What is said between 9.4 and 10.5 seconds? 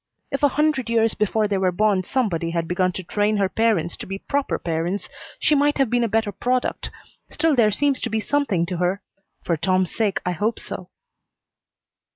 For Tom's sake I